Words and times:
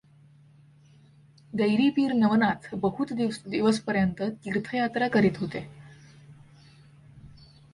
गैरीपीर 1.55 2.13
नवनाथ 2.13 2.75
बहुत 2.75 3.13
दिवसपर्यंत 3.13 4.21
तीर्थयात्रा 4.21 5.07
करित 5.07 5.41
होते. 5.41 5.59